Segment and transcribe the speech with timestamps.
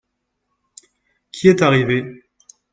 [1.31, 2.23] Qui est arrivé?